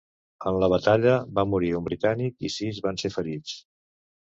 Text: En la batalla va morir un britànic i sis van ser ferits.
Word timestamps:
En 0.51 0.55
la 0.63 0.69
batalla 0.73 1.13
va 1.35 1.43
morir 1.51 1.69
un 1.81 1.85
britànic 1.89 2.49
i 2.51 2.53
sis 2.57 2.83
van 2.89 3.01
ser 3.05 3.15
ferits. 3.21 3.57